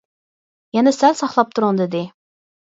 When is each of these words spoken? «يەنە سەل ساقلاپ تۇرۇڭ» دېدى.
«يەنە 0.77 0.95
سەل 0.97 1.15
ساقلاپ 1.21 1.55
تۇرۇڭ» 1.59 1.81
دېدى. 1.85 2.05